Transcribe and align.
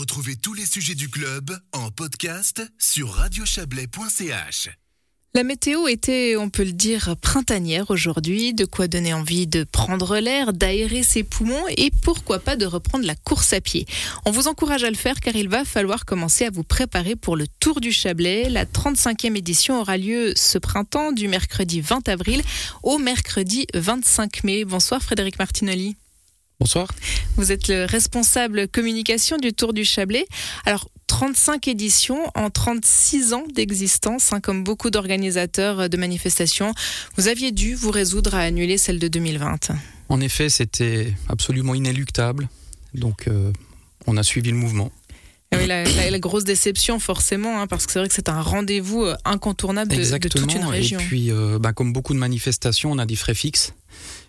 Retrouvez 0.00 0.34
tous 0.34 0.54
les 0.54 0.64
sujets 0.64 0.94
du 0.94 1.10
club 1.10 1.54
en 1.72 1.90
podcast 1.90 2.62
sur 2.78 3.10
radiochablais.ch. 3.10 4.70
La 5.34 5.42
météo 5.42 5.88
était, 5.88 6.36
on 6.38 6.48
peut 6.48 6.64
le 6.64 6.72
dire, 6.72 7.16
printanière 7.20 7.90
aujourd'hui, 7.90 8.54
de 8.54 8.64
quoi 8.64 8.88
donner 8.88 9.12
envie 9.12 9.46
de 9.46 9.62
prendre 9.62 10.16
l'air, 10.16 10.54
d'aérer 10.54 11.02
ses 11.02 11.22
poumons 11.22 11.66
et 11.76 11.90
pourquoi 11.90 12.38
pas 12.38 12.56
de 12.56 12.64
reprendre 12.64 13.04
la 13.04 13.14
course 13.14 13.52
à 13.52 13.60
pied. 13.60 13.84
On 14.24 14.30
vous 14.30 14.48
encourage 14.48 14.84
à 14.84 14.90
le 14.90 14.96
faire 14.96 15.20
car 15.20 15.36
il 15.36 15.50
va 15.50 15.66
falloir 15.66 16.06
commencer 16.06 16.46
à 16.46 16.50
vous 16.50 16.64
préparer 16.64 17.14
pour 17.14 17.36
le 17.36 17.46
Tour 17.46 17.82
du 17.82 17.92
Chablais. 17.92 18.48
La 18.48 18.64
35e 18.64 19.36
édition 19.36 19.82
aura 19.82 19.98
lieu 19.98 20.32
ce 20.34 20.56
printemps 20.56 21.12
du 21.12 21.28
mercredi 21.28 21.82
20 21.82 22.08
avril 22.08 22.42
au 22.82 22.96
mercredi 22.96 23.66
25 23.74 24.44
mai. 24.44 24.64
Bonsoir 24.64 25.02
Frédéric 25.02 25.38
Martinoli. 25.38 25.94
Bonsoir. 26.60 26.88
Vous 27.36 27.52
êtes 27.52 27.68
le 27.68 27.86
responsable 27.86 28.68
communication 28.68 29.38
du 29.38 29.54
Tour 29.54 29.72
du 29.72 29.82
Chablais. 29.86 30.26
Alors, 30.66 30.90
35 31.06 31.68
éditions 31.68 32.30
en 32.34 32.50
36 32.50 33.32
ans 33.32 33.44
d'existence, 33.54 34.34
hein, 34.34 34.40
comme 34.40 34.62
beaucoup 34.62 34.90
d'organisateurs 34.90 35.88
de 35.88 35.96
manifestations. 35.96 36.74
Vous 37.16 37.28
aviez 37.28 37.50
dû 37.50 37.74
vous 37.74 37.90
résoudre 37.90 38.34
à 38.34 38.40
annuler 38.40 38.76
celle 38.76 38.98
de 38.98 39.08
2020. 39.08 39.70
En 40.10 40.20
effet, 40.20 40.50
c'était 40.50 41.14
absolument 41.30 41.74
inéluctable. 41.74 42.48
Donc, 42.92 43.26
euh, 43.26 43.50
on 44.06 44.18
a 44.18 44.22
suivi 44.22 44.50
le 44.50 44.56
mouvement. 44.56 44.92
Oui, 45.52 45.66
la, 45.66 46.18
grosse 46.18 46.44
déception 46.44 47.00
forcément, 47.00 47.60
hein, 47.60 47.66
parce 47.66 47.86
que 47.86 47.92
c'est 47.92 47.98
vrai 47.98 48.08
que 48.08 48.14
c'est 48.14 48.28
un 48.28 48.40
rendez-vous 48.40 49.04
euh, 49.04 49.16
incontournable 49.24 49.90
de, 49.90 49.96
de, 49.96 50.28
toute 50.28 50.54
une 50.54 50.66
région. 50.66 51.00
Et 51.00 51.04
puis, 51.04 51.32
euh, 51.32 51.58
bah, 51.58 51.72
comme 51.72 51.92
beaucoup 51.92 52.12
de 52.12 52.18
manifestations, 52.18 52.92
on 52.92 52.98
a 52.98 53.06
des 53.06 53.16
frais 53.16 53.34
fixes. 53.34 53.72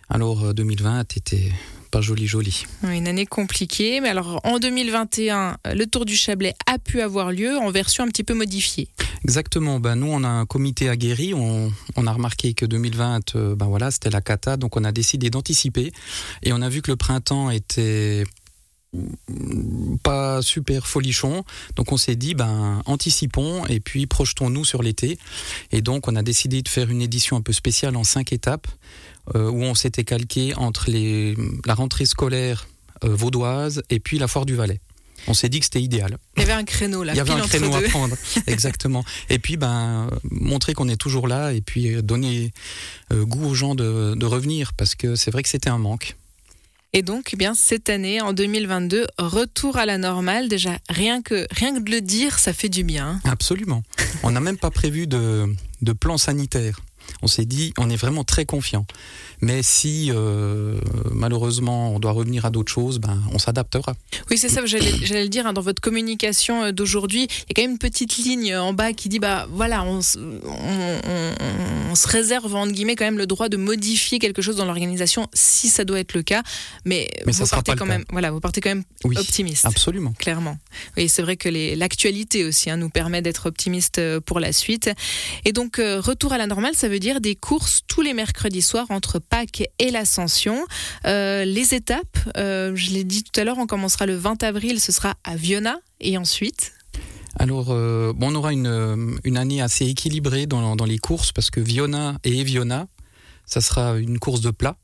Alors 0.08 0.52
2020 0.52 1.16
était 1.16 1.52
pas 1.92 2.00
joli 2.00 2.26
joli. 2.26 2.64
Une 2.82 3.06
année 3.06 3.26
compliquée, 3.26 4.00
mais 4.00 4.08
alors 4.08 4.40
en 4.44 4.58
2021, 4.58 5.58
le 5.74 5.84
Tour 5.84 6.06
du 6.06 6.16
Chablais 6.16 6.54
a 6.66 6.78
pu 6.78 7.02
avoir 7.02 7.30
lieu 7.30 7.56
en 7.58 7.70
version 7.70 8.02
un 8.02 8.08
petit 8.08 8.24
peu 8.24 8.32
modifiée. 8.32 8.88
Exactement. 9.24 9.78
Ben, 9.78 9.94
nous, 9.94 10.06
on 10.10 10.24
a 10.24 10.28
un 10.28 10.46
comité 10.46 10.88
aguerri. 10.88 11.34
On, 11.34 11.70
on 11.94 12.06
a 12.06 12.12
remarqué 12.12 12.54
que 12.54 12.64
2020, 12.64 13.36
euh, 13.36 13.54
ben 13.54 13.66
voilà, 13.66 13.90
c'était 13.90 14.08
la 14.08 14.22
cata, 14.22 14.56
donc 14.56 14.76
on 14.76 14.84
a 14.84 14.90
décidé 14.90 15.28
d'anticiper. 15.28 15.92
Et 16.42 16.54
on 16.54 16.62
a 16.62 16.70
vu 16.70 16.80
que 16.80 16.90
le 16.90 16.96
printemps 16.96 17.50
était 17.50 18.24
pas 20.02 20.42
super 20.42 20.86
folichon. 20.86 21.44
Donc 21.76 21.92
on 21.92 21.96
s'est 21.96 22.16
dit, 22.16 22.34
ben, 22.34 22.82
anticipons 22.86 23.66
et 23.66 23.80
puis 23.80 24.06
projetons-nous 24.06 24.64
sur 24.64 24.82
l'été. 24.82 25.18
Et 25.70 25.82
donc 25.82 26.08
on 26.08 26.16
a 26.16 26.22
décidé 26.22 26.62
de 26.62 26.68
faire 26.68 26.90
une 26.90 27.02
édition 27.02 27.36
un 27.36 27.42
peu 27.42 27.52
spéciale 27.52 27.96
en 27.96 28.04
cinq 28.04 28.32
étapes 28.32 28.66
euh, 29.34 29.50
où 29.50 29.62
on 29.62 29.74
s'était 29.74 30.04
calqué 30.04 30.54
entre 30.54 30.90
les, 30.90 31.36
la 31.64 31.74
rentrée 31.74 32.06
scolaire 32.06 32.66
euh, 33.04 33.14
vaudoise 33.14 33.82
et 33.90 34.00
puis 34.00 34.18
la 34.18 34.28
foire 34.28 34.46
du 34.46 34.54
Valais. 34.54 34.80
On 35.28 35.34
s'est 35.34 35.48
dit 35.48 35.60
que 35.60 35.66
c'était 35.66 35.80
idéal. 35.80 36.18
Il 36.36 36.40
y 36.40 36.42
avait 36.42 36.52
un 36.52 36.64
créneau 36.64 37.04
là. 37.04 37.12
Il 37.12 37.16
y 37.16 37.20
avait 37.20 37.30
un 37.30 37.40
créneau 37.40 37.72
à 37.72 37.80
prendre, 37.82 38.16
exactement. 38.48 39.04
Et 39.30 39.38
puis 39.38 39.56
ben 39.56 40.10
montrer 40.30 40.74
qu'on 40.74 40.88
est 40.88 40.96
toujours 40.96 41.28
là 41.28 41.52
et 41.52 41.60
puis 41.60 42.02
donner 42.02 42.52
euh, 43.12 43.24
goût 43.24 43.46
aux 43.46 43.54
gens 43.54 43.76
de, 43.76 44.14
de 44.16 44.26
revenir 44.26 44.72
parce 44.72 44.96
que 44.96 45.14
c'est 45.14 45.30
vrai 45.30 45.44
que 45.44 45.48
c'était 45.48 45.70
un 45.70 45.78
manque. 45.78 46.16
Et 46.94 47.02
donc, 47.02 47.30
eh 47.32 47.36
bien 47.36 47.54
cette 47.54 47.88
année, 47.88 48.20
en 48.20 48.32
2022, 48.32 49.06
retour 49.18 49.76
à 49.76 49.86
la 49.86 49.96
normale. 49.96 50.48
Déjà, 50.48 50.78
rien 50.90 51.22
que 51.22 51.46
rien 51.50 51.74
que 51.74 51.80
de 51.80 51.90
le 51.90 52.00
dire, 52.00 52.38
ça 52.38 52.52
fait 52.52 52.68
du 52.68 52.84
bien. 52.84 53.20
Absolument. 53.24 53.82
On 54.22 54.30
n'a 54.32 54.40
même 54.40 54.58
pas 54.58 54.70
prévu 54.70 55.06
de, 55.06 55.46
de 55.80 55.92
plan 55.92 56.18
sanitaire 56.18 56.80
on 57.22 57.26
s'est 57.26 57.44
dit, 57.44 57.72
on 57.78 57.90
est 57.90 57.96
vraiment 57.96 58.24
très 58.24 58.44
confiant. 58.44 58.86
Mais 59.40 59.62
si 59.62 60.10
euh, 60.10 60.78
malheureusement 61.10 61.94
on 61.94 61.98
doit 61.98 62.12
revenir 62.12 62.44
à 62.44 62.50
d'autres 62.50 62.72
choses, 62.72 62.98
ben, 62.98 63.20
on 63.32 63.38
s'adaptera. 63.38 63.94
Oui, 64.30 64.38
c'est 64.38 64.48
ça, 64.48 64.64
j'allais 64.64 65.22
le 65.22 65.28
dire, 65.28 65.46
hein, 65.46 65.52
dans 65.52 65.60
votre 65.60 65.80
communication 65.80 66.64
euh, 66.64 66.72
d'aujourd'hui, 66.72 67.24
il 67.24 67.26
y 67.28 67.52
a 67.52 67.54
quand 67.54 67.62
même 67.62 67.72
une 67.72 67.78
petite 67.78 68.16
ligne 68.18 68.56
en 68.56 68.72
bas 68.72 68.92
qui 68.92 69.08
dit, 69.08 69.18
bah 69.18 69.46
voilà, 69.50 69.84
on, 69.84 70.00
se 71.94 72.08
réserve, 72.08 72.54
entre 72.54 72.72
guillemets, 72.72 72.96
quand 72.96 73.04
même 73.04 73.18
le 73.18 73.26
droit 73.26 73.48
de 73.48 73.56
modifier 73.56 74.18
quelque 74.18 74.42
chose 74.42 74.56
dans 74.56 74.64
l'organisation 74.64 75.28
si 75.34 75.68
ça 75.68 75.84
doit 75.84 76.00
être 76.00 76.14
le 76.14 76.22
cas. 76.22 76.42
Mais, 76.84 77.08
vous, 77.26 77.46
partez 77.46 77.74
quand 77.74 77.86
même, 77.86 78.04
voilà, 78.10 78.30
vous 78.30 78.40
partez 78.40 78.60
quand 78.60 78.70
même 78.70 78.84
optimiste. 79.04 79.66
Absolument. 79.66 80.12
Clairement. 80.18 80.58
Oui, 80.96 81.08
c'est 81.08 81.22
vrai 81.22 81.36
que 81.36 81.48
l'actualité 81.76 82.44
aussi 82.44 82.70
hein, 82.70 82.76
nous 82.76 82.90
permet 82.90 83.22
d'être 83.22 83.46
optimiste 83.46 83.98
euh, 83.98 84.20
pour 84.20 84.40
la 84.40 84.52
suite. 84.52 84.90
Et 85.44 85.52
donc, 85.52 85.76
retour 85.76 86.32
à 86.32 86.38
la 86.38 86.46
normale, 86.46 86.74
ça 86.74 86.88
veut 86.88 86.98
dire 86.98 87.20
des 87.20 87.34
courses 87.34 87.82
tous 87.86 88.02
les 88.02 88.14
mercredis 88.14 88.62
soirs 88.62 88.86
entre 88.90 89.18
Pâques 89.18 89.64
et 89.78 89.90
l'Ascension. 89.90 90.66
Euh, 91.06 91.44
les 91.44 91.74
étapes, 91.74 92.18
euh, 92.36 92.72
je 92.74 92.90
l'ai 92.90 93.04
dit 93.04 93.22
tout 93.22 93.38
à 93.40 93.44
l'heure, 93.44 93.58
on 93.58 93.66
commencera 93.66 94.06
le 94.06 94.16
20 94.16 94.42
avril, 94.42 94.80
ce 94.80 94.92
sera 94.92 95.14
à 95.24 95.36
Viona 95.36 95.78
et 96.00 96.18
ensuite 96.18 96.72
alors, 97.38 97.68
euh, 97.70 98.12
bon, 98.12 98.30
on 98.30 98.34
aura 98.34 98.52
une, 98.52 99.18
une, 99.24 99.36
année 99.38 99.62
assez 99.62 99.86
équilibrée 99.86 100.46
dans, 100.46 100.76
dans, 100.76 100.84
les 100.84 100.98
courses 100.98 101.32
parce 101.32 101.50
que 101.50 101.60
Viona 101.60 102.18
et 102.24 102.38
Eviona, 102.38 102.88
ça 103.46 103.60
sera 103.60 103.96
une 103.96 104.18
course 104.18 104.42
de 104.42 104.50
plat. 104.50 104.76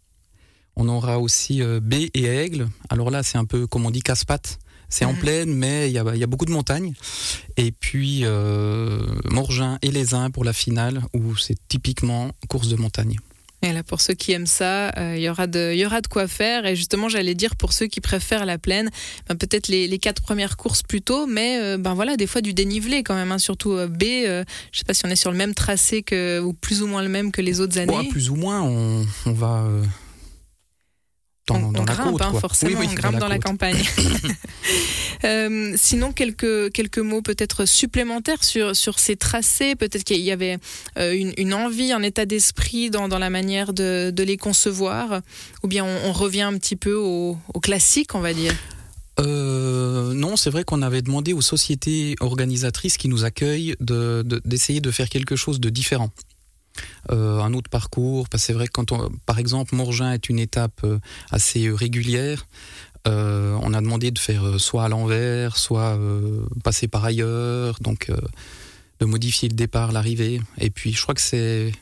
On 0.74 0.88
aura 0.88 1.18
aussi 1.18 1.60
B 1.60 1.94
et 2.14 2.24
Aigle. 2.24 2.68
Alors 2.88 3.10
là, 3.10 3.22
c'est 3.22 3.36
un 3.36 3.44
peu, 3.44 3.66
comme 3.66 3.84
on 3.84 3.90
dit, 3.90 4.00
casse-pattes. 4.00 4.58
C'est 4.88 5.04
en 5.04 5.12
mhm. 5.12 5.18
plaine, 5.18 5.54
mais 5.54 5.90
il 5.90 5.92
y 5.92 5.98
a, 5.98 6.26
beaucoup 6.26 6.46
de 6.46 6.50
montagnes. 6.50 6.94
Et 7.56 7.72
puis 7.72 8.20
euh, 8.22 9.04
Morgin 9.30 9.78
et 9.82 9.90
les 9.90 10.14
Uns 10.14 10.30
pour 10.30 10.44
la 10.44 10.52
finale, 10.52 11.02
où 11.14 11.36
c'est 11.36 11.58
typiquement 11.68 12.30
course 12.48 12.68
de 12.68 12.76
montagne. 12.76 13.16
Et 13.62 13.72
là, 13.72 13.82
pour 13.82 14.00
ceux 14.00 14.14
qui 14.14 14.32
aiment 14.32 14.46
ça, 14.46 14.90
euh, 14.96 15.14
il 15.16 15.22
y 15.22 15.28
aura 15.28 15.46
de, 15.46 15.74
y 15.74 15.84
aura 15.84 16.00
de 16.00 16.06
quoi 16.06 16.28
faire. 16.28 16.64
Et 16.64 16.76
justement, 16.76 17.08
j'allais 17.08 17.34
dire 17.34 17.56
pour 17.56 17.72
ceux 17.72 17.86
qui 17.86 18.00
préfèrent 18.00 18.46
la 18.46 18.56
plaine, 18.56 18.90
ben, 19.28 19.34
peut-être 19.34 19.68
les, 19.68 19.98
quatre 19.98 20.22
premières 20.22 20.56
courses 20.56 20.82
plus 20.82 21.02
tôt, 21.02 21.26
mais 21.26 21.58
euh, 21.60 21.76
ben 21.76 21.94
voilà, 21.94 22.16
des 22.16 22.28
fois 22.28 22.40
du 22.40 22.54
dénivelé 22.54 23.02
quand 23.02 23.14
même. 23.14 23.32
Hein, 23.32 23.38
surtout 23.38 23.74
B, 23.88 24.02
je 24.02 24.44
sais 24.72 24.84
pas 24.86 24.94
si 24.94 25.04
on 25.06 25.10
est 25.10 25.16
sur 25.16 25.32
le 25.32 25.36
même 25.36 25.54
tracé 25.54 26.02
que 26.02 26.40
ou 26.40 26.52
plus 26.52 26.82
ou 26.82 26.86
moins 26.86 27.02
le 27.02 27.08
même 27.08 27.32
que 27.32 27.42
les 27.42 27.60
autres 27.60 27.78
années. 27.78 28.08
plus 28.08 28.30
ou 28.30 28.36
moins, 28.36 28.62
on, 28.62 29.04
on 29.26 29.32
va 29.32 29.64
on, 31.50 31.70
grimpe, 31.70 32.20
hein, 32.20 32.32
forcément, 32.40 32.80
on 32.80 32.94
grimpe 32.94 33.18
dans 33.18 33.28
la, 33.28 33.38
campagne. 33.38 33.82
Euh, 35.24 35.74
sinon, 35.76 36.12
quelques, 36.12 36.70
quelques 36.72 36.98
mots 36.98 37.22
peut-être 37.22 37.64
supplémentaires 37.64 38.44
sur, 38.44 38.76
sur 38.76 39.00
ces 39.00 39.16
tracés. 39.16 39.74
Peut-être 39.74 40.04
qu'il 40.04 40.20
y 40.20 40.30
avait 40.30 40.58
euh, 40.96 41.12
une, 41.36 41.54
envie, 41.54 41.90
un 41.90 42.02
état 42.02 42.24
d'esprit 42.24 42.88
dans, 42.88 43.08
dans, 43.08 43.18
la 43.18 43.28
manière 43.28 43.72
de, 43.72 44.12
de, 44.14 44.22
les 44.22 44.36
concevoir, 44.36 45.20
ou 45.64 45.68
bien 45.68 45.84
on, 45.84 46.12
revient 46.12 46.42
un 46.42 46.56
petit 46.56 46.76
peu 46.76 46.94
au, 46.94 47.36
classique, 47.60 48.14
on 48.14 48.20
va 48.20 48.32
dire. 48.32 48.54
Euh, 49.18 50.14
non, 50.14 50.36
c'est 50.36 50.50
vrai 50.50 50.62
qu'on 50.62 50.82
avait 50.82 51.02
demandé 51.02 51.32
aux 51.32 51.42
sociétés 51.42 52.14
organisatrices 52.20 52.96
qui 52.96 53.08
nous 53.08 53.24
accueillent 53.24 53.74
d'essayer 53.80 54.80
de, 54.80 54.88
de, 54.88 54.92
faire 54.92 55.08
quelque 55.08 55.34
chose 55.34 55.58
de 55.58 55.68
différent. 55.68 56.10
Euh, 57.10 57.40
un 57.40 57.54
autre 57.54 57.70
parcours. 57.70 58.28
Parce 58.28 58.42
que 58.42 58.46
c'est 58.46 58.52
vrai 58.52 58.66
que 58.66 58.72
quand 58.72 58.92
on, 58.92 59.10
par 59.26 59.38
exemple, 59.38 59.74
Morgin 59.74 60.12
est 60.12 60.28
une 60.28 60.38
étape 60.38 60.80
euh, 60.84 60.98
assez 61.30 61.66
euh, 61.66 61.74
régulière. 61.74 62.46
on 63.06 63.72
a 63.72 63.80
demandé 63.80 64.10
de 64.10 64.18
faire 64.18 64.60
soit 64.60 64.84
à 64.84 64.88
l'envers, 64.88 65.56
soit 65.56 65.98
passer 66.62 66.88
par 66.88 67.06
ailleurs, 67.06 67.78
donc 67.80 68.10
de 69.00 69.06
modifier 69.06 69.48
le 69.48 69.54
départ, 69.54 69.92
l'arrivée. 69.92 70.42
Et 70.58 70.68
puis, 70.68 70.92
je 70.92 71.00
crois 71.00 71.14
que 71.14 71.22
c'est 71.22 71.72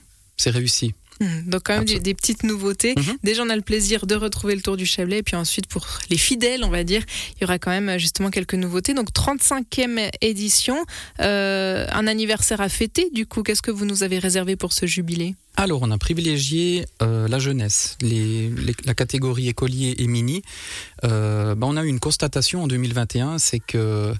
réussi. 0.51 0.95
Mmh, 1.21 1.51
donc 1.51 1.63
quand 1.65 1.75
même 1.75 1.85
des, 1.85 2.15
petites 2.15 2.43
nouveautés. 2.43 2.95
Mmh. 2.97 3.03
Déjà 3.23 3.43
on 3.43 3.49
a 3.49 3.57
le 3.57 3.63
plaisir 3.63 4.07
de 4.07 4.15
retrouver 4.15 4.55
le 4.55 4.63
Tour 4.63 4.77
du 4.77 4.87
Chablais 4.87 5.19
et 5.19 5.23
puis 5.23 5.37
ensuite 5.37 5.67
pour 5.67 5.87
les 6.11 6.19
fidèles 6.19 6.65
on 6.65 6.69
va 6.69 6.85
dire 6.85 7.03
il 7.37 7.43
y 7.43 7.45
aura 7.45 7.59
quand 7.59 7.71
même 7.71 7.99
justement 7.99 8.31
quelques 8.31 8.55
nouveautés. 8.55 8.95
Donc 8.95 9.11
35e 9.13 10.11
édition, 10.21 10.77
euh, 11.21 11.87
un 11.91 12.07
anniversaire 12.07 12.61
à 12.61 12.69
fêter 12.69 13.09
du 13.13 13.27
coup 13.27 13.43
qu'est-ce 13.43 13.63
que 13.63 13.71
vous 13.71 13.85
nous 13.85 14.03
avez 14.03 14.19
réservé 14.19 14.57
pour 14.57 14.73
ce 14.73 14.87
jubilé? 14.87 15.35
Alors, 15.59 15.81
on 15.83 15.91
a 15.91 15.97
privilégié 15.97 16.85
euh, 17.01 17.29
la 17.29 17.39
jeunesse, 17.39 17.97
les, 18.03 18.53
la 18.85 18.95
catégorie 18.95 19.49
écolier 19.49 19.95
et 19.99 20.07
mini. 20.07 20.43
Euh, 21.05 21.55
bah, 21.55 21.67
on 21.69 21.79
a 21.79 21.85
eu 21.85 21.89
une 21.89 21.99
constatation 21.99 22.65
en 22.65 22.67
2021, 22.67 23.39
c'est 23.39 23.61
que 23.61 24.13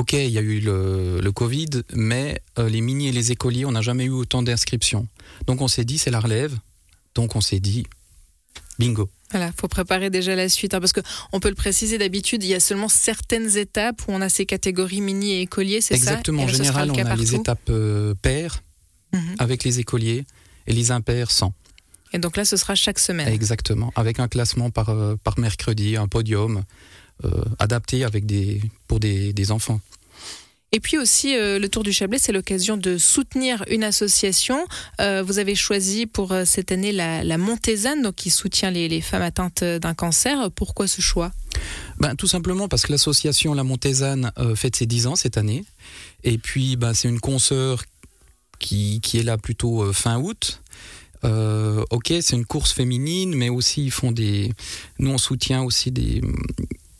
Ok, 0.00 0.14
il 0.14 0.30
y 0.30 0.38
a 0.38 0.40
eu 0.40 0.60
le, 0.60 1.20
le 1.20 1.32
Covid, 1.32 1.82
mais 1.92 2.40
les 2.56 2.80
mini 2.80 3.08
et 3.08 3.12
les 3.12 3.32
écoliers, 3.32 3.66
on 3.66 3.72
n'a 3.72 3.82
jamais 3.82 4.06
eu 4.06 4.12
autant 4.12 4.42
d'inscriptions. 4.42 5.06
Donc 5.46 5.60
on 5.60 5.68
s'est 5.68 5.84
dit, 5.84 5.98
c'est 5.98 6.10
la 6.10 6.20
relève. 6.20 6.56
Donc 7.14 7.36
on 7.36 7.42
s'est 7.42 7.60
dit, 7.60 7.84
bingo. 8.78 9.10
Voilà, 9.30 9.52
faut 9.54 9.68
préparer 9.68 10.08
déjà 10.08 10.34
la 10.34 10.48
suite, 10.48 10.72
hein, 10.72 10.80
parce 10.80 10.94
que 10.94 11.02
on 11.32 11.38
peut 11.38 11.50
le 11.50 11.54
préciser 11.54 11.98
d'habitude, 11.98 12.42
il 12.42 12.48
y 12.48 12.54
a 12.54 12.60
seulement 12.60 12.88
certaines 12.88 13.58
étapes 13.58 14.00
où 14.08 14.12
on 14.12 14.22
a 14.22 14.30
ces 14.30 14.46
catégories 14.46 15.02
mini 15.02 15.32
et 15.32 15.42
écoliers, 15.42 15.82
c'est 15.82 15.98
ça? 15.98 16.12
Exactement. 16.12 16.44
En 16.44 16.48
général, 16.48 16.90
on 16.90 16.94
a 16.94 17.16
les 17.16 17.34
étapes 17.34 17.68
euh, 17.68 18.14
paires 18.22 18.62
mhm. 19.12 19.36
avec 19.38 19.64
les 19.64 19.80
écoliers 19.80 20.24
et 20.66 20.72
les 20.72 20.92
impairs 20.92 21.30
sans. 21.30 21.52
Et 22.14 22.18
donc 22.18 22.38
là, 22.38 22.46
ce 22.46 22.56
sera 22.56 22.74
chaque 22.74 22.98
semaine. 22.98 23.28
Exactement, 23.28 23.92
avec 23.96 24.18
un 24.18 24.28
classement 24.28 24.70
par, 24.70 24.88
euh, 24.88 25.16
par 25.22 25.38
mercredi, 25.38 25.98
un 25.98 26.08
podium 26.08 26.64
euh, 27.24 27.44
adapté 27.58 28.04
avec 28.04 28.26
des, 28.26 28.60
pour 28.88 29.00
des, 29.00 29.32
des 29.32 29.50
enfants. 29.50 29.80
Et 30.72 30.78
puis 30.78 30.98
aussi, 30.98 31.36
euh, 31.36 31.58
le 31.58 31.68
Tour 31.68 31.82
du 31.82 31.92
Chablais, 31.92 32.18
c'est 32.18 32.32
l'occasion 32.32 32.76
de 32.76 32.96
soutenir 32.96 33.64
une 33.68 33.82
association. 33.82 34.64
Euh, 35.00 35.22
vous 35.26 35.40
avez 35.40 35.56
choisi 35.56 36.06
pour 36.06 36.30
euh, 36.30 36.44
cette 36.44 36.70
année 36.70 36.92
la, 36.92 37.24
la 37.24 37.38
donc 37.38 38.14
qui 38.14 38.30
soutient 38.30 38.70
les, 38.70 38.88
les 38.88 39.00
femmes 39.00 39.22
atteintes 39.22 39.64
d'un 39.64 39.94
cancer. 39.94 40.50
Pourquoi 40.52 40.86
ce 40.86 41.00
choix? 41.00 41.32
Ben, 41.98 42.14
Tout 42.14 42.28
simplement 42.28 42.68
parce 42.68 42.84
que 42.86 42.92
l'association 42.92 43.52
La 43.52 43.64
Montésane 43.64 44.30
euh, 44.38 44.54
fête 44.54 44.76
ses 44.76 44.86
10 44.86 45.08
ans 45.08 45.16
cette 45.16 45.38
année. 45.38 45.64
Et 46.22 46.38
puis, 46.38 46.76
ben, 46.76 46.94
c'est 46.94 47.08
une 47.08 47.20
consoeur 47.20 47.82
qui, 48.60 49.00
qui, 49.00 49.18
est 49.18 49.24
là 49.24 49.38
plutôt 49.38 49.92
fin 49.92 50.20
août. 50.20 50.62
Ok, 51.24 52.14
c'est 52.20 52.36
une 52.36 52.46
course 52.46 52.72
féminine, 52.72 53.34
mais 53.34 53.48
aussi 53.48 53.84
ils 53.84 53.90
font 53.90 54.12
des. 54.12 54.52
Nous, 54.98 55.10
on 55.10 55.18
soutient 55.18 55.62
aussi 55.62 55.90
des, 55.90 56.22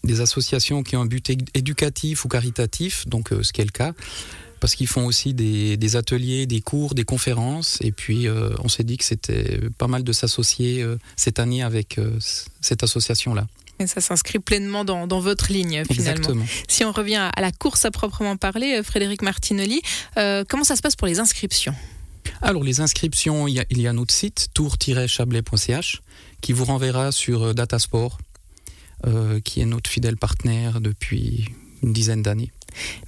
des 0.04 0.20
associations 0.20 0.82
qui 0.82 0.96
ont 0.96 1.02
un 1.02 1.06
but 1.06 1.30
éducatif 1.54 2.24
ou 2.24 2.28
caritatif, 2.28 3.06
donc 3.06 3.32
euh, 3.32 3.42
ce 3.42 3.52
qui 3.52 3.60
est 3.60 3.64
le 3.64 3.70
cas, 3.70 3.92
parce 4.60 4.74
qu'ils 4.74 4.86
font 4.86 5.06
aussi 5.06 5.34
des, 5.34 5.76
des, 5.76 5.96
ateliers, 5.96 6.46
des 6.46 6.60
cours, 6.60 6.94
des 6.94 7.04
conférences, 7.04 7.78
et 7.80 7.92
puis 7.92 8.28
euh, 8.28 8.50
on 8.62 8.68
s'est 8.68 8.84
dit 8.84 8.98
que 8.98 9.04
c'était 9.04 9.58
pas 9.78 9.88
mal 9.88 10.04
de 10.04 10.12
s'associer 10.12 10.82
euh, 10.82 10.98
cette 11.16 11.38
année 11.38 11.62
avec 11.62 11.98
euh, 11.98 12.16
cette 12.60 12.82
association-là. 12.82 13.46
Et 13.80 13.86
ça 13.86 14.02
s'inscrit 14.02 14.38
pleinement 14.38 14.84
dans, 14.84 15.06
dans, 15.06 15.20
votre 15.20 15.50
ligne 15.50 15.84
finalement. 15.90 16.10
Exactement. 16.10 16.44
Si 16.68 16.84
on 16.84 16.92
revient 16.92 17.30
à 17.34 17.40
la 17.40 17.50
course 17.50 17.86
à 17.86 17.90
proprement 17.90 18.36
parler, 18.36 18.82
Frédéric 18.82 19.22
Martinelli, 19.22 19.80
comment 20.14 20.64
ça 20.64 20.76
se 20.76 20.82
passe 20.82 20.96
pour 20.96 21.06
les 21.06 21.18
inscriptions? 21.18 21.74
Alors 22.42 22.62
les 22.62 22.80
inscriptions, 22.80 23.48
il 23.48 23.54
y 23.54 23.60
a, 23.60 23.64
il 23.70 23.80
y 23.80 23.88
a 23.88 23.94
notre 23.94 24.12
site 24.12 24.48
tour-chablais.ch 24.52 26.02
qui 26.42 26.52
vous 26.52 26.66
renverra 26.66 27.10
sur 27.10 27.54
Datasport, 27.54 28.18
euh, 29.06 29.40
qui 29.40 29.60
est 29.60 29.66
notre 29.66 29.90
fidèle 29.90 30.16
partenaire 30.16 30.80
depuis 30.80 31.46
une 31.82 31.92
dizaine 31.92 32.22
d'années. 32.22 32.52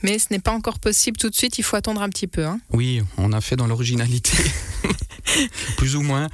Mais 0.02 0.18
ce 0.18 0.26
n'est 0.30 0.40
pas 0.40 0.52
encore 0.52 0.78
possible 0.78 1.16
tout 1.16 1.30
de 1.30 1.34
suite, 1.34 1.58
il 1.58 1.62
faut 1.62 1.76
attendre 1.76 2.02
un 2.02 2.08
petit 2.08 2.26
peu. 2.26 2.44
Hein 2.44 2.60
oui, 2.72 3.02
on 3.16 3.32
a 3.32 3.40
fait 3.40 3.56
dans 3.56 3.66
l'originalité, 3.66 4.36
plus 5.76 5.96
ou 5.96 6.02
moins, 6.02 6.28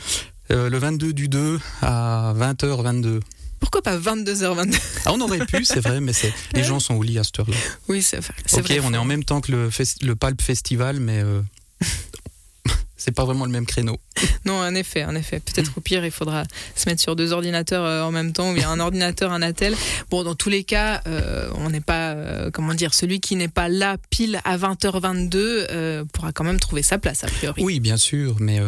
euh, 0.50 0.70
le 0.70 0.78
22 0.78 1.12
du 1.12 1.28
2 1.28 1.60
à 1.82 2.34
20h22. 2.36 3.20
Pourquoi 3.60 3.82
pas 3.82 3.98
22h22 3.98 4.80
ah, 5.04 5.12
On 5.12 5.20
aurait 5.20 5.44
pu, 5.44 5.64
c'est 5.64 5.80
vrai, 5.80 6.00
mais 6.00 6.12
les 6.54 6.62
gens 6.62 6.78
sont 6.78 6.94
au 6.94 7.02
lit 7.02 7.18
à 7.18 7.24
cette 7.24 7.40
heure-là. 7.40 7.56
Oui, 7.88 8.02
c'est 8.02 8.20
vrai. 8.20 8.34
Ok, 8.52 8.60
vrai, 8.60 8.80
on 8.82 8.94
est 8.94 8.98
en 8.98 9.04
même 9.04 9.24
temps 9.24 9.40
que 9.40 9.50
le, 9.50 9.70
le 10.02 10.16
Palp 10.16 10.40
Festival, 10.40 11.00
mais 11.00 11.20
euh, 11.20 11.42
c'est 12.98 13.12
pas 13.12 13.24
vraiment 13.24 13.46
le 13.46 13.50
même 13.50 13.64
créneau. 13.64 13.98
Non, 14.44 14.60
en 14.60 14.74
effet, 14.74 15.04
en 15.04 15.14
effet. 15.14 15.40
Peut-être 15.40 15.72
au 15.76 15.80
pire, 15.80 16.04
il 16.04 16.10
faudra 16.10 16.44
se 16.74 16.88
mettre 16.88 17.02
sur 17.02 17.16
deux 17.16 17.32
ordinateurs 17.32 17.84
euh, 17.84 18.02
en 18.02 18.10
même 18.10 18.32
temps, 18.32 18.50
ou 18.50 18.54
bien 18.54 18.70
un 18.70 18.80
ordinateur, 18.80 19.30
un 19.32 19.42
attel. 19.42 19.74
Bon, 20.10 20.22
dans 20.22 20.34
tous 20.34 20.48
les 20.48 20.64
cas, 20.64 21.02
euh, 21.06 21.50
on 21.56 21.70
n'est 21.70 21.80
pas, 21.80 22.12
euh, 22.12 22.50
comment 22.50 22.74
dire, 22.74 22.94
celui 22.94 23.20
qui 23.20 23.36
n'est 23.36 23.48
pas 23.48 23.68
là 23.68 23.96
pile 24.10 24.40
à 24.44 24.56
20h22 24.56 25.30
euh, 25.34 26.04
pourra 26.12 26.32
quand 26.32 26.44
même 26.44 26.58
trouver 26.58 26.82
sa 26.82 26.98
place, 26.98 27.24
a 27.24 27.26
priori. 27.26 27.62
Oui, 27.62 27.80
bien 27.80 27.96
sûr, 27.96 28.36
mais 28.40 28.60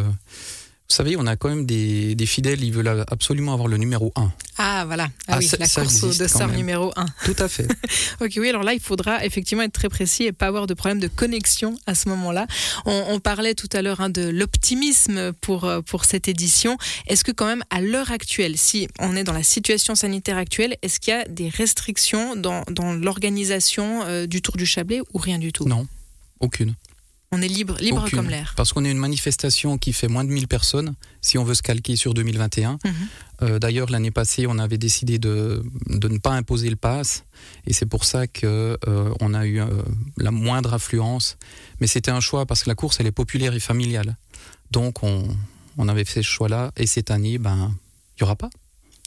vous 0.90 0.96
savez, 0.96 1.16
on 1.16 1.26
a 1.26 1.37
quand 1.37 1.48
même 1.48 1.66
des, 1.66 2.16
des, 2.16 2.26
fidèles, 2.26 2.64
ils 2.64 2.72
veulent 2.72 3.04
absolument 3.08 3.52
avoir 3.52 3.69
le 3.69 3.76
numéro 3.76 4.12
1. 4.16 4.32
Ah, 4.58 4.82
voilà. 4.87 5.08
Ah, 5.28 5.34
ah 5.34 5.38
oui, 5.38 5.48
la 5.56 5.69
course 5.69 6.19
de 6.19 6.26
sœur 6.26 6.48
numéro 6.48 6.92
1. 6.96 7.06
Tout 7.25 7.37
à 7.38 7.46
fait. 7.46 7.69
ok, 8.20 8.32
oui, 8.38 8.48
alors 8.48 8.64
là, 8.64 8.75
il 8.75 8.81
faudra 8.81 9.25
effectivement 9.25 9.62
être 9.62 9.72
très 9.72 9.88
précis 9.88 10.25
et 10.25 10.32
pas 10.32 10.48
avoir 10.48 10.66
de 10.66 10.75
problème 10.75 10.98
de 10.98 11.06
connexion 11.06 11.78
à 11.87 11.94
ce 11.94 12.08
moment-là. 12.08 12.48
On, 12.87 13.04
on, 13.10 13.20
parlait 13.20 13.54
tout 13.54 13.69
à 13.72 13.82
l'heure 13.82 14.00
hein, 14.00 14.10
de 14.10 14.28
l'optimisme 14.28 15.32
pour, 15.34 15.70
pour 15.87 16.04
cette 16.04 16.26
édition. 16.26 16.76
Est-ce 17.06 17.22
que 17.22 17.31
quand 17.31 17.46
même, 17.46 17.62
à 17.70 17.81
l'heure 17.81 18.10
actuelle, 18.10 18.58
si 18.58 18.88
on 18.98 19.14
est 19.14 19.25
dans 19.25 19.32
la 19.32 19.44
situation 19.44 19.94
sanitaire 19.94 20.38
actuelle, 20.38 20.76
est-ce 20.82 20.98
qu'il 20.98 21.14
y 21.14 21.16
a 21.16 21.25
des 21.25 21.48
restrictions 21.48 22.34
dans, 22.34 22.64
dans 22.69 22.93
l'organisation 22.94 24.02
euh, 24.04 24.26
du 24.26 24.43
Tour 24.43 24.56
du 24.56 24.66
Chablais 24.66 25.00
ou 25.14 25.19
rien 25.19 25.38
du 25.38 25.52
tout? 25.52 25.69
Non, 25.69 25.86
aucune. 26.40 26.75
On 27.32 27.43
est 27.43 27.49
libre, 27.49 27.77
libre 27.79 28.03
Aucune. 28.03 28.19
comme 28.19 28.29
l'air. 28.29 28.55
Parce 28.56 28.73
qu'on 28.73 28.85
est 28.85 28.91
une 28.91 28.99
manifestation 28.99 29.79
qui 29.79 29.93
fait 29.93 30.09
moins 30.09 30.25
de 30.25 30.31
1000 30.31 30.49
personnes, 30.49 30.94
si 31.21 31.38
on 31.38 31.44
veut 31.44 31.55
se 31.55 31.62
calquer 31.62 31.94
sur 31.94 32.12
2021. 32.12 32.73
Mhm. 32.85 32.93
Euh, 33.43 33.59
D'ailleurs, 33.61 33.88
l'année 33.88 34.11
passée, 34.11 34.49
on 34.49 34.59
avait 34.59 34.79
décidé 34.79 35.21
de, 35.21 35.62
de, 35.87 36.09
ne 36.09 36.19
pas 36.19 36.32
imposer 36.32 36.69
le 36.71 36.75
pass, 36.77 37.23
et 37.69 37.73
c'est 37.73 37.87
pour 37.87 38.05
ça 38.05 38.27
qu'on 38.27 38.49
euh, 38.49 39.35
a 39.35 39.47
eu 39.47 39.61
euh, 39.61 39.67
la 40.17 40.32
moindre 40.32 40.75
affluence. 40.75 41.37
Mais 41.81 41.87
c'était 41.87 42.11
un 42.11 42.19
choix 42.19 42.47
parce 42.47 42.65
que 42.65 42.69
la 42.69 42.75
course, 42.75 42.99
elle 42.99 43.06
est 43.06 43.12
populaire 43.12 43.55
et 43.55 43.61
familiale. 43.61 44.17
Donc, 44.73 45.05
on, 45.05 45.29
on 45.79 45.88
avait 45.88 46.05
fait 46.05 46.25
ce 46.25 46.29
choix-là, 46.29 46.73
et 46.77 46.87
cette 46.87 47.12
année, 47.12 47.38
ben, 47.38 47.73
il 48.17 48.23
n'y 48.23 48.25
aura 48.25 48.35
pas. 48.35 48.50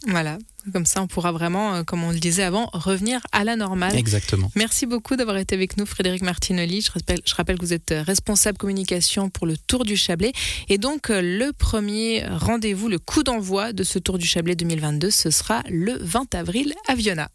Voilà, 0.08 0.38
comme 0.71 0.86
ça 0.86 1.01
on 1.01 1.07
pourra 1.07 1.31
vraiment, 1.31 1.75
euh, 1.75 1.83
comme 1.83 2.04
on 2.04 2.12
le 2.12 2.19
disait 2.19 2.44
avant, 2.44 2.69
revenir 2.74 3.21
à 3.31 3.44
la 3.44 3.56
normale. 3.56 3.95
Exactement. 3.95 4.51
Merci 4.56 4.86
beaucoup 4.86 5.15
d'avoir 5.15 5.38
été 5.38 5.56
avec 5.56 5.77
nous, 5.77 5.86
Frédéric 5.86 6.21
Martinelli. 6.21 6.81
Je 6.81 6.92
rappelle, 6.92 7.19
je 7.25 7.33
rappelle, 7.36 7.57
que 7.57 7.65
vous 7.65 7.74
êtes 7.74 7.94
responsable 7.95 8.57
communication 8.57 9.30
pour 9.30 9.48
le 9.48 9.57
Tour 9.57 9.86
du 9.86 9.98
Chablais. 9.98 10.33
Et 10.69 10.77
donc 10.77 11.10
euh, 11.10 11.21
le 11.21 11.51
premier 11.54 12.25
rendez-vous, 12.27 12.88
le 12.89 13.00
coup 13.00 13.24
d'envoi 13.24 13.74
de 13.74 13.83
ce 13.83 14.00
Tour 14.00 14.18
du 14.18 14.25
Chablais 14.25 14.56
2022, 14.56 15.10
ce 15.12 15.30
sera 15.30 15.63
le 15.69 15.98
20 16.00 16.36
avril 16.36 16.74
à 16.88 16.95
Viona. 16.95 17.30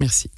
Merci. 0.00 0.30